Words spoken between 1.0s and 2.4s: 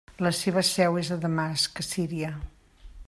és a Damasc, a Síria.